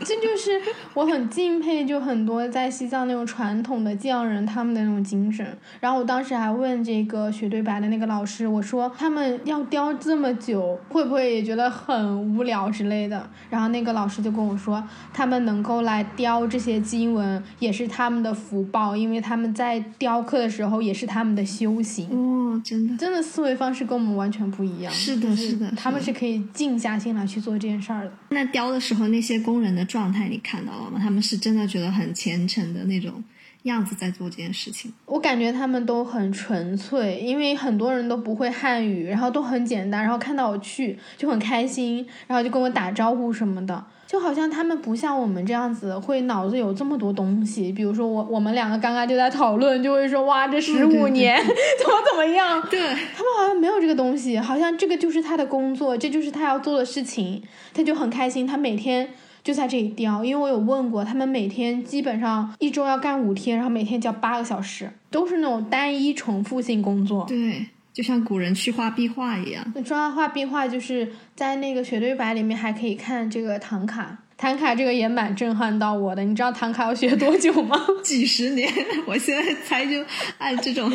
[0.00, 0.60] 这就是
[0.92, 5.46] 我很敬佩，就很多在西藏那种传统的匠人他们的那种精神。
[5.80, 13.28] 然后我当时还问这个学对白的那个老师，我说他们要雕这么久，会不会也觉得很无聊之类的？
[13.50, 22.08] 然后那个老师就跟我说，他们能够来雕这些经文，也是他们的福报，因为他们在雕刻的时候也是他们的修行。
[22.10, 24.92] 哦，真的，真的思维方式跟我们完全不一样。
[24.92, 28.12] 是的，是的，他们是可以静下心来去做这件事儿的。
[28.30, 29.84] 那雕的时候，那些工人的。
[29.94, 30.98] 状态你看到了吗？
[31.00, 33.22] 他们是真的觉得很虔诚的那种
[33.62, 34.92] 样子在做这件事情。
[35.06, 47.72] 我感觉他们都很纯粹，因为很多人都不会汉语，然后都很简单，然后看到我去就很开心，然后就跟我打招呼什么的，就好像他们不像我们这样子会脑子有这么多东西。
[47.72, 52.62] 比如说我我们两个刚刚就在讨论，就会说哇这十五年 怎么怎么样？
[52.70, 59.08] 对他们好像没有这个东西，好像这个就是他的工作，这就是他要做的事情，他就很开心，他每天。
[59.42, 67.26] 就在这里雕，因为我有问过，他们每天基本上一周要干五天，然后每天教八个小时，都是那种单一重复性工作。
[67.28, 69.64] 对，就像古人去画壁画一样。
[69.74, 76.22] 那说到画壁画，就是在那个雪堆白里面还可以看这个唐卡，唐卡这个也蛮震撼到我的。
[76.24, 77.76] 你知道唐卡要学多久吗？
[78.02, 78.68] 几十年，
[79.06, 80.04] 我现在猜就
[80.38, 80.90] 按这种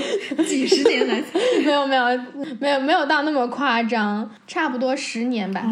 [0.47, 1.39] 几十年来猜。
[1.65, 2.06] 没有没有
[2.60, 5.65] 没有没有到那么夸张，差不多十年吧。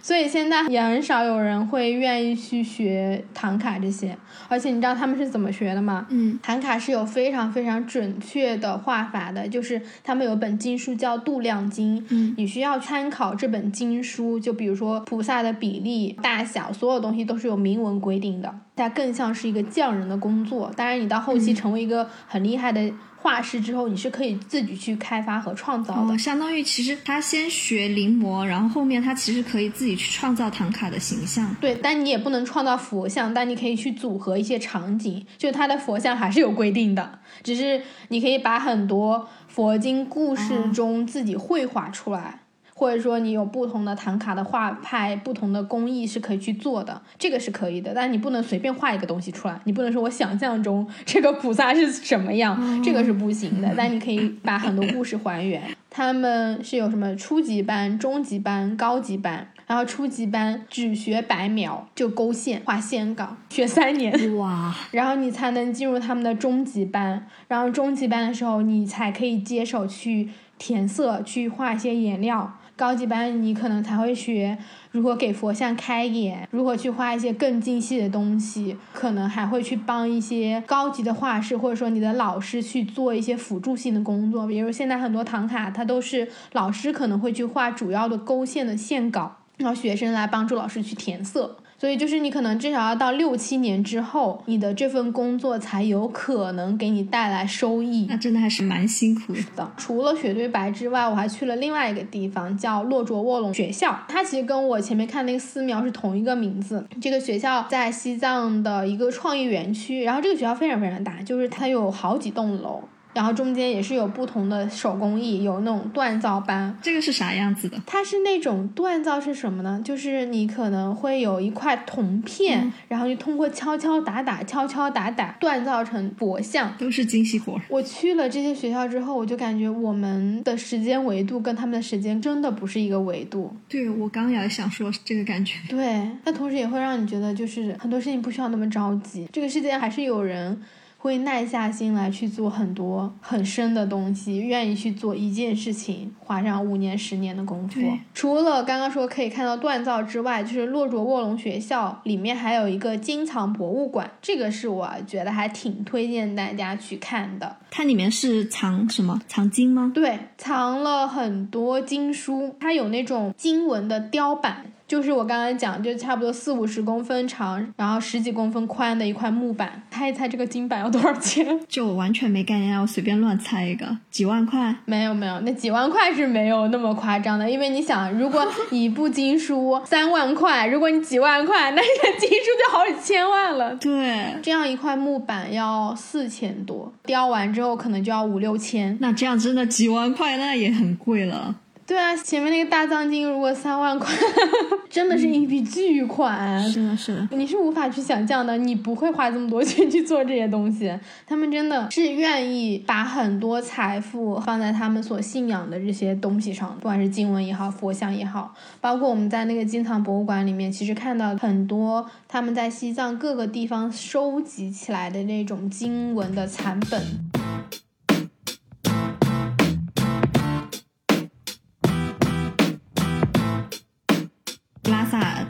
[0.00, 4.16] 所以现在也很少有人会愿意去学唐卡这些。
[4.48, 6.06] 而且你知道他们是怎么学的吗？
[6.10, 18.54] 嗯，唐卡是有非常非常准确的画法的，就是他们有本经书叫《度量经》，嗯，你需要参考这本经书，就比如说菩萨的比例、大小，所有东西都是有明文规定的。
[18.76, 20.72] 它更像是一个匠人的工作。
[20.74, 22.90] 当然，你到后期成为一个很厉害的。
[23.16, 26.18] 画师之后，你是可以自己去开发和创造的。
[26.18, 31.54] 相当于其实他先学临摹，然后后面他其实可以自己去创造唐卡的形象。
[31.60, 35.24] 对，但你也不能创造佛像，但你可以去组合一些场景。
[35.38, 42.40] 就他的佛像还是有规定的，只是你可以把很多佛经故事中自己绘画出来。
[42.74, 47.92] 或者说你有不同的唐卡的画派，不同的工艺是可以去做的，这个是可以的。
[47.94, 53.72] 但你不能随便画一个东西出来，你不能说我想象中这个菩萨是什么样，这个是不行的。
[53.76, 55.62] 但你可以把很多故事还原。
[55.90, 67.26] 他们是有什么初级班、中级班、高级班，然后初级班只学白描，就勾线、画线稿，学三年哇， 然后你才能进入他们的中级班。
[67.46, 72.58] 然后中级班的时候，你才可以接手去填色，去画一些颜料。
[72.82, 74.58] 高级班你可能才会学
[74.90, 84.48] 如何给佛像开眼，如何去画一些更精细的东西，可能还会去帮一些高级的画师或者说你的老师去做一些辅助性的工作。
[84.48, 91.58] 比如现在很多唐卡，它都是老师可能会去画主要的勾线的线稿，然后学生来帮助老师去填色。
[91.82, 98.06] 所以就是你可能至少要到六七年之后，你的这份工作才有可能给你带来收益。
[98.08, 99.68] 那真的还是蛮辛苦的。
[99.76, 103.98] 除了雪堆白之外，我还去了另外一个地方，叫洛卓卧龙学校。
[104.06, 106.86] 它其实跟我前面看那个寺庙是同一个名字。
[107.00, 112.80] 这个学校在西藏的一个创意园区，然后这个学校非常非常大，就是它有好几栋楼。
[113.12, 116.76] 然后中间也是有不同的手工艺，有那种锻造班。
[116.80, 117.78] 这个是啥样子的？
[117.86, 119.80] 它是那种锻造是什么呢？
[119.84, 127.60] 就是你可能会有一块铜片，然后你通过敲敲打打、敲敲打打锻造成佛像，都是精细活。
[127.68, 133.54] 我去了这些学校之后，我就感觉我们的时间维度跟他们的时间真的不是一个维度。
[133.68, 135.58] 对我刚也想说这个感觉。
[135.68, 139.28] 对，那同时也会让你觉得，就是很多事情不需要那么着急。
[139.32, 140.60] 这个世界还是有人。
[141.02, 147.80] 会耐下心来去做很多很深的东西，愿意去做一件事情，花上五年、十年的功夫。
[148.14, 157.56] 除了刚刚说可以看到锻造之外，就是洛卓卧龙学校里面还有一个金藏博物馆，这个是我觉得还挺推荐大家去看的。
[157.68, 159.20] 它里面是藏什么？
[159.26, 159.90] 藏经吗？
[159.92, 164.66] 对，藏了很多经书，它有那种经文的雕版。
[164.92, 169.82] 就是我刚刚讲，就差不多四五十公分长，然后十几公分宽的一块木板。
[169.90, 171.46] 猜一猜这个金板要多少钱？
[171.66, 174.76] 就我完全没概念，我随便乱猜一个，几万块？
[174.84, 177.50] 没有没有，那几万块是没有那么夸张的。
[177.50, 183.74] 因为你想，如果一部经书 三万块，如果你几万块，那你的经书就好几千万了。
[183.76, 188.94] 对，这样一块木板要四千多，雕完之后可能就要五六千。
[189.00, 191.54] 那这样真的几万块，那也很贵了。
[191.92, 194.10] 对啊，前面那个大藏经如果三万块，
[194.88, 196.58] 真的是一笔巨款。
[196.64, 198.56] 是的，是的，你是无法去想象的。
[198.56, 200.90] 你不会花这么多钱去做这些东西，
[201.26, 217.02] 他们真的是愿意把很多财富放在他们所信仰的这些东西上，不管是经文也好，佛像也好，包括我们在那个金藏博物馆里面，其实看到很多他们在西藏各个地方收集起来的那种经文的残本。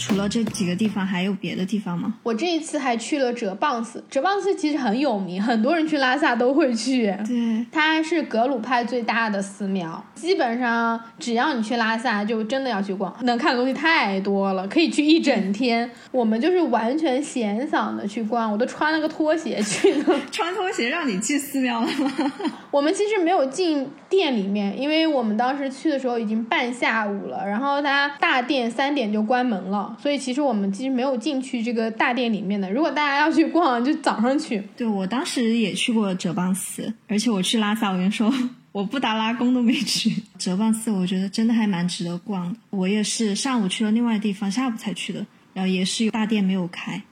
[0.05, 2.15] 除了这几个地方，还有别的地方吗？
[2.25, 7.07] 我这一次还去了哲蚌寺，哲蚌寺其实很有名，很多人去拉萨都会去。
[7.25, 15.91] 对，它是格鲁派最大的寺庙，基本上只要你去拉萨，就真的要去逛，能看的东西太多了，可以去一整天。
[16.13, 20.15] 我们就是完全闲散的去逛，我都穿了个拖鞋去的。
[20.31, 22.33] 穿拖鞋让你进寺庙了吗？
[22.71, 29.97] 我们其实没有进店里面，因为我们当时去的时候已经半下午了，然后它大殿三点就关门了。
[30.01, 32.71] 所以其实我们其实没有进去这个大殿里面的。
[32.71, 34.63] 如果大家要去逛，就早上去。
[34.77, 38.33] 对我当时也去过哲蚌寺，而且我去拉萨，我跟你说，
[38.73, 40.23] 我布达拉宫都没去。
[40.39, 42.59] 哲蚌寺我觉得真的还蛮值得逛的。
[42.71, 47.03] 我也是上午去了另外地方，下午才去的，然后也是大殿没有开。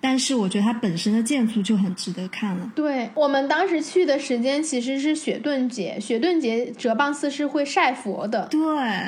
[0.00, 2.70] 但是我觉得它本身的建筑就很值得看了。
[2.74, 8.46] 对我们当时去的时间其实是雪顿节，雪顿节哲蚌寺是会晒佛的。
[8.48, 8.60] 对，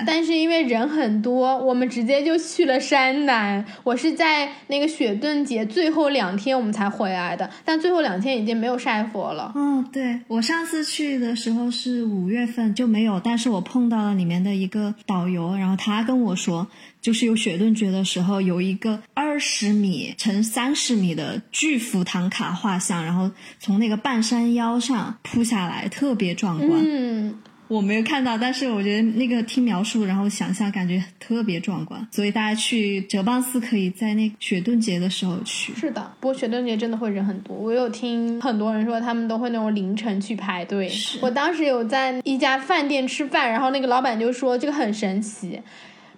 [0.06, 3.64] 但是因为人很多，我们直接就去了山南。
[3.84, 9.52] 我是在那个雪顿节最后两天我们才回来的，但最后两天已经没有晒佛了。
[9.54, 16.66] 嗯，对我上次去的时候是五月份就没有，但是我碰到了里面的一个导游，然后他跟我说。
[17.00, 26.80] 就是有雪顿节的时候，有一个二十米乘三十米的巨幅唐卡画像，然后从那个半山腰上铺下来，特别壮观。
[26.84, 27.34] 嗯，
[27.68, 32.06] 我没有看到，但是我觉得那个听描述，然后想象，感觉特别壮观。
[32.10, 35.72] 所以大家去哲蚌寺可以在那雪顿节的时候去。
[35.74, 37.56] 是的，不过雪顿节真的会人很多。
[37.56, 40.90] 我有听很多人说，他们都会那种凌晨去排队。
[41.22, 45.60] 我当时有在一家饭店吃饭，然后那个老板就说这个很神奇。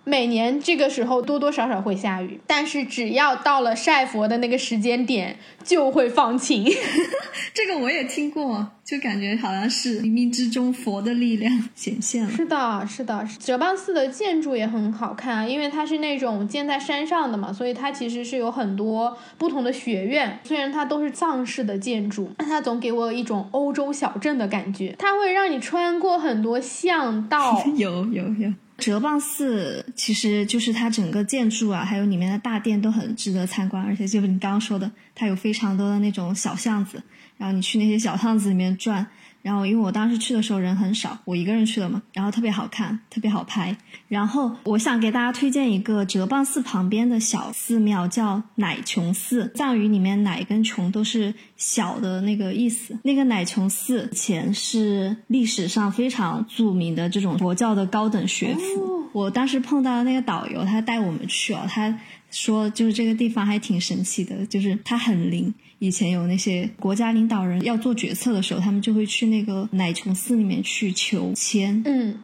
[0.05, 6.65] 每年这个时候多多少少会下雨，但是只要到了晒佛的那个时间点，就会放晴。
[7.55, 12.31] 这个我也听过，就感觉好像是冥冥之中佛的力量显现了。
[12.31, 20.41] 是的，是的，哲蚌寺的建筑也很好看，因为它是那种建在山上的嘛，所以它其实是有很多不同的学院。
[20.43, 24.97] 虽然它都是藏式的建筑， 但它总给我一种欧洲小镇的感觉。
[24.99, 28.53] 它会让你穿过很多巷道，有 有有。
[28.79, 37.03] 哲蚌寺其实就是它整个建筑啊，还有里面的大殿都很值得参观，而且就是你刚刚说的，它有非常多的那种小巷子，
[37.37, 39.07] 然后你去那些小巷子里面转。
[39.43, 43.77] 然后，因为我当时去的时候人很少，我一个人去的嘛，然后特别好看，特别好拍。
[44.07, 49.51] 然后，我想给大家推荐一个哲蚌寺旁边的小寺庙，叫乃琼寺。
[49.57, 52.97] 藏语里面“乃”跟“琼”都是小的那个意思。
[53.03, 59.09] 那个乃琼寺以前是历史上非常著名的这种佛教的高等学府。
[59.13, 61.99] 我当时碰到那个导游，他带我们去哦，他
[62.31, 65.53] 说就是这个地方还挺神奇的，就是它很灵。
[65.83, 71.83] 以前有那些国家领导人要做决策的时候，他们就会去那个奶琼寺里面去求签。
[71.85, 72.23] 嗯，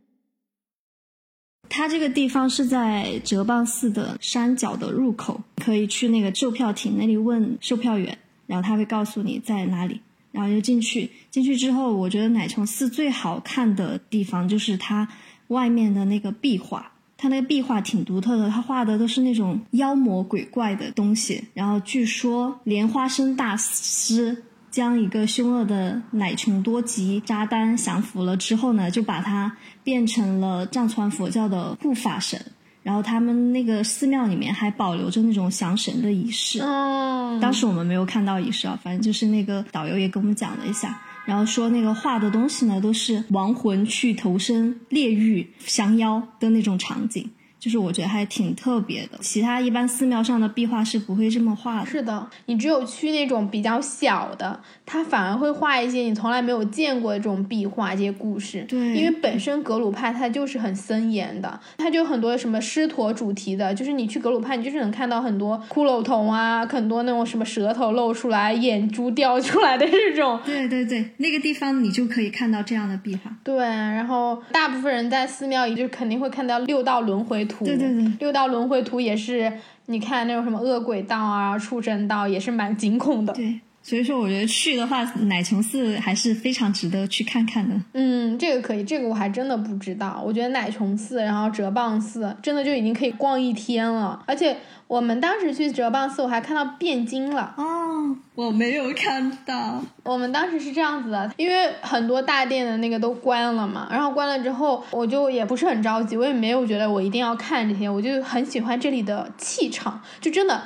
[1.69, 10.01] 它这个地方是在哲蚌寺的山脚的入口，可以去那个售票亭那里问售票员，然后他会告诉你在哪里，
[10.31, 11.11] 然后就进去。
[11.33, 15.09] 进去之后，我觉得奶琼寺最好看的地方就是它
[15.49, 16.93] 外面的那个壁画。
[17.21, 21.43] 他那个壁画挺独特的，他画的都是那种妖魔鬼怪的东西。
[21.53, 32.41] 然后据说莲花生大师将一个凶恶的乃琼多吉扎丹降服了之后呢，就把他变成了藏传佛教的护法神。
[32.85, 36.63] 然后他们那个寺庙里面还保留着那种降神的仪式。
[36.63, 40.99] 哦，当时我们没有看到仪式啊，反正就是那个导游也跟我们讲了一下。
[41.29, 47.29] 然后说那个画的东西呢，都是亡魂去投身炼狱降妖的那种场景。
[47.69, 51.87] 就是我觉得还挺特别的，其他一般寺庙上的壁画是不会这么画的。
[51.87, 58.65] 是的，你只有去那种比较小的，它反而会画一些你从来没有见过的这种壁画，这些故事。
[58.67, 70.41] 对，因为本身格鲁派它就是很森严的，它就很多什么狮驼主题的，就是你去格鲁派，你就是能看到很多骷髅头啊，很多那种什么舌头露出来、眼珠掉出来的这种。
[70.47, 73.31] 对对对，那个地方你就可以看到这样的壁画。
[73.45, 77.45] 对，然后大部分人在寺庙里就肯定会看到六道轮回。
[77.49, 79.53] 图对对对，六道轮回图也是，
[79.87, 83.33] 你看那种什么恶鬼道啊、畜生道也是蛮惊恐的。
[83.33, 87.75] 对，所以说我觉得去的话，乃琼寺还是非常值得去看看的。
[87.95, 90.23] 嗯，这个可以，这个我还真的不知道。
[90.25, 94.57] 我觉得乃琼寺，然后哲蚌寺，真的就已经可以逛一天了，而且。
[94.89, 99.85] 我们当时去哲蚌寺，我还看到汴京了哦，我没有看到。
[100.03, 110.59] 我们当时是这样子的，因为很多大殿的那个都关了嘛，然后关了之后，我就也不是很着急，我也没有觉得我一定要看这些，我就很喜欢这里的气场，就真的。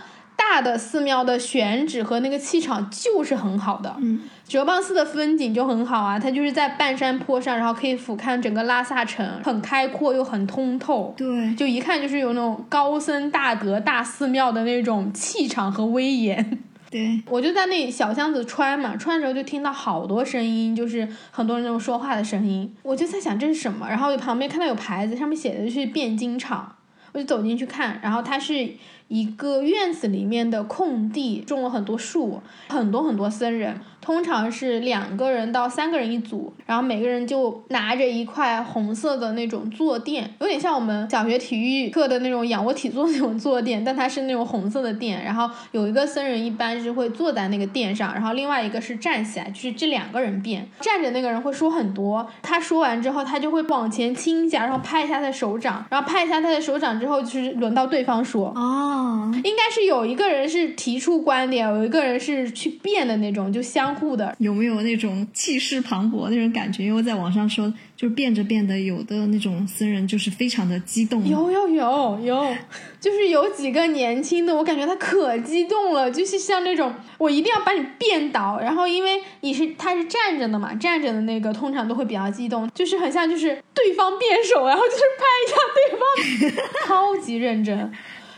[0.51, 3.97] 大的寺庙的选址和那个气场就是很好的。
[4.01, 11.15] 嗯，哲蚌寺的风景就很好啊，它就是在半山坡上，然后可以俯瞰整个拉萨城，很开阔又很通透。
[11.17, 16.59] 对，就一看就是有那种高僧大德大寺庙的那种气场和威严。
[16.91, 22.75] 对，我就在那小巷子穿嘛，穿的时候就听到好多声音，就是很多人那种说话的声音。
[22.83, 26.77] 我就在想这是什么，然后旁边看到有牌子，上面写的是汴京厂，
[27.13, 28.73] 我就走进去看，然后它是。
[29.09, 45.23] 一个院子里面的空地种了很多树，很多很多僧人，通常是两个人到三个人一组，然后每个人就拿着一块红色的那种坐垫，有点像我们小学体育课的那种仰卧起坐那种坐垫，但它是那种红色的垫。
[45.25, 50.69] 然后有一个僧人一般是会坐在那个垫上，然后另外一个是站起来，就是这两个人变。
[50.81, 58.49] 站着那个人会说很多，他说完之后，他就会往前倾一下，然后拍一下他的手掌，然后拍一下他的手掌之后，就是轮到对方说。
[58.57, 64.35] 哦，应该是有一个人是提出观点，有一个人是去变的那种，就相互的。
[64.39, 66.85] 有没有那种气势磅礴那种感觉？
[66.85, 71.27] 因为在网上说，就是变着变的，有的那种僧人就是非常的激动。
[71.29, 72.57] 有有有有，
[73.01, 87.93] 就是有几个年轻的，我感觉他可激动了，就是像那种我一定要把你变倒，然后因为你是他是站着的嘛，站着的那个通常都会比较激动，就是很像就是对方变手，然后就是拍一下对方， 超级认真。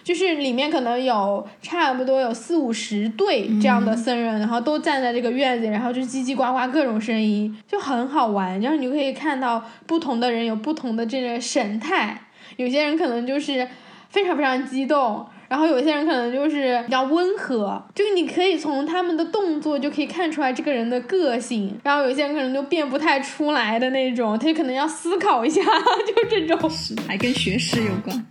[0.05, 8.61] 就是里面可能有差不多有四五十对这样的僧人，然后都站在这个院子，然后就叽叽呱呱各种声音，就很好玩。
[8.61, 12.21] 然后你就可以看到不同的人有不同的这个神态，
[12.59, 13.67] 有些人可能就是
[14.11, 21.75] 非常非常激动，然后有些人可能就是比较温和，就你可以从他们的动作就可以看出来这个人的个性。
[21.83, 26.71] 然后有些人可能就变不太出来的那种，他就可能要思考一下，就这种，
[27.09, 28.27] 还跟学识有关。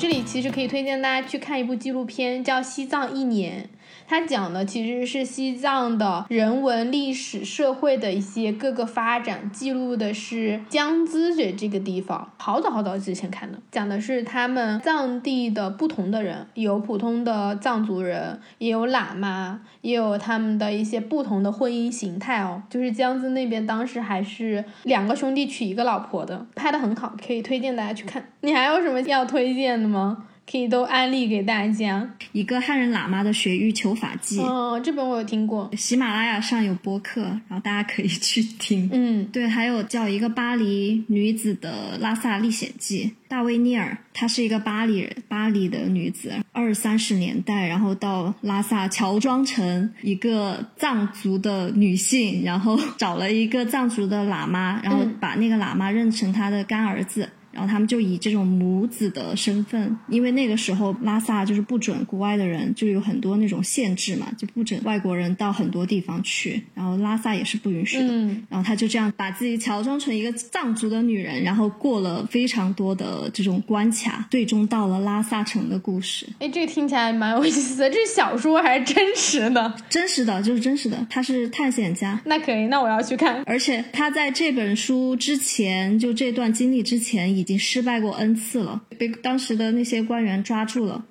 [0.00, 3.68] 这里其实可以推荐大家去看一部纪录片，叫《西藏一年》。
[4.10, 12.28] 它讲的其实是西藏的人文、历史、社会的一些各个发展，记录的是江孜的这个地方。
[12.36, 22.60] 好早好早之前看的，讲的是他们藏地的不同的人，有普通的藏族人，也有喇嘛，也有他们的一些不同的婚姻形态哦。
[22.68, 28.24] 就是江孜那边当时还是两个兄弟娶一个老婆的，拍的很好，可以推荐大家去看。
[28.40, 30.26] 你还有什么要推荐的吗？
[30.50, 32.10] 可以都安利给大家。
[32.32, 34.40] 一个汉人喇嘛的学域求法记。
[34.40, 38.90] 哦，这本我有听过，喜马拉雅上有播客，然后大家可以去听。
[38.92, 57.28] 嗯，对，还有叫一个巴黎女子的拉萨历险记，大卫涅尔，她是一个巴黎人，巴黎的女子，二三十年代，然后到拉萨乔装成一个藏族的女性，然后找了一个藏族的喇嘛，然后把那个喇嘛认成她的干儿子。
[57.52, 66.62] 然后他们就以这种母子的身份，因为那个时候拉萨就是不准国外的人，就有很多那种限制嘛，就不准外国人到很多地方去。
[66.74, 68.06] 然后拉萨也是不允许的。
[68.08, 76.26] 嗯，然后他就这样把自己乔装成一个藏族的女人，然后过了非常多的这种关卡，最终到了拉萨城的故事。
[76.38, 77.90] 哎，这个听起来蛮有意思的。
[77.90, 79.74] 这是小说还是真实的？
[79.88, 81.06] 真实的，就是真实的。
[81.10, 82.20] 他是探险家。
[82.24, 83.42] 那可以，那我要去看。
[83.44, 87.39] 而且他在这本书之前，就这段经历之前。
[87.40, 91.02] 已经失败过 n 次了，被当时的那些官员抓住了，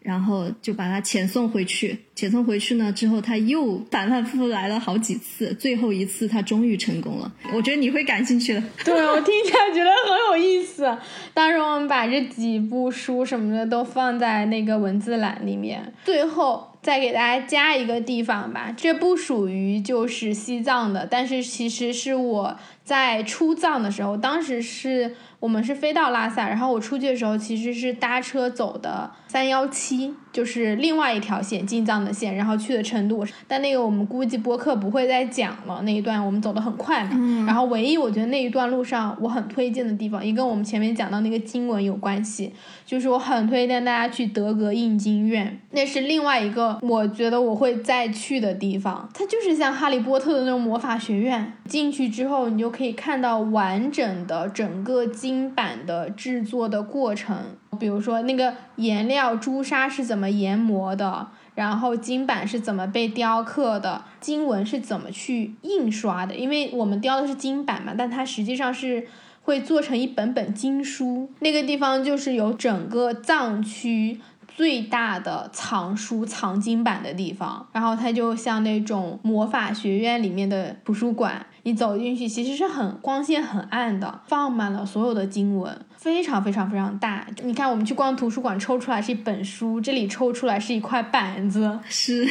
[0.00, 1.98] 然后就把他遣送回去。
[2.14, 7.32] 遣送回去呢之后，他又反反复复来了好几次，最后一次他终于成功了。
[7.54, 8.62] 我觉得你会感兴趣的。
[8.84, 10.98] 对我听起来觉得很有意思。
[11.32, 15.94] 当时我们把这几部书什么的都放在那个文字栏里面。
[16.04, 25.14] 最后再给大家加一个地方吧，这不属于就是西藏的，但是其实是我在出藏的时候，当时是。
[25.40, 30.14] 我们是飞到拉萨，然后我出去的时候其实是搭车走的三幺七。
[30.38, 37.10] 就是另外一条线进藏的线，然后去的成都，但那个我们估计播客不会再讲了那一段，我们走的很快嘛。
[37.14, 37.44] 嗯。
[37.44, 42.52] 然后唯一我觉得那一段路上我很推荐的地方，也跟我们前面讲到那个经文有关系，
[42.86, 49.10] 就是我很推荐大家去德格印经院，那是另外一个我觉得我会再去的地方。
[49.12, 57.36] 它就是像哈利波特的那种魔法学院，进去之后你就可以看到完整的整个经版的制作的过程。
[57.78, 66.34] 比如说那个颜料朱砂是怎么研磨的，然后金版是怎么被雕刻的，经文是怎么去印刷的？
[66.34, 69.06] 因为我们雕的是金版嘛，但它实际上是
[69.42, 71.30] 会做成一本本经书。
[71.40, 81.46] 那个地方就是有整个藏区最大的藏书藏经版的地方，然后它就像那种魔法学院里面的图书馆。
[81.68, 87.26] 你走进去，其实是很光线很暗的，放满了所有的经文，非常非常非常大。
[87.42, 92.26] 你看，我们去逛图书馆，抽出来是一本书，这里抽出来是一块板子，是。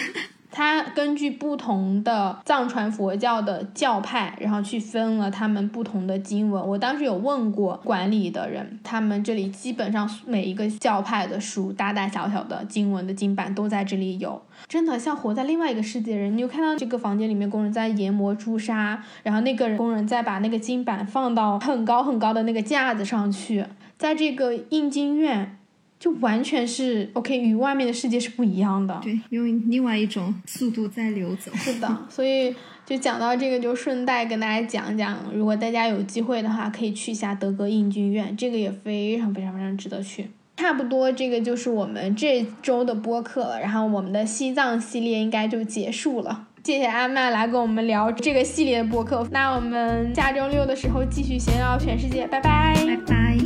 [0.58, 6.68] 它根据不同的藏传佛教的教派，然后去分了他们不同的经文。
[6.68, 16.36] 我当时有问过管理的人，他们这里基本上每一个教派的书，大大小小的经文的经版都在这里有，真的像活在另外一个世界的人。
[16.36, 23.64] 你就看到这个房间里面工人在研磨朱砂，然后那个人工人在把那个经版放到很高很高的那个架子上去。
[24.00, 25.57] 在这个印经院，
[26.00, 29.00] 就完全是 OK，与外面的世界是不一样的。
[29.04, 31.52] 对，用另外一种速度在流走。
[31.56, 40.30] 是的， 所以就讲到这个，就顺带跟大家讲讲，如果大家有机会的话，可以去一下德格印经院，这个也非常非常非常值得去。
[40.58, 46.47] 差不多，这个就是我们这周的播客了，然后我们的西藏系列应该就结束了。
[46.68, 49.26] 谢谢阿曼来跟我们聊这个系列的播客。
[49.32, 53.38] 那我们下周六的时候继续闲聊全世界，拜拜，拜拜。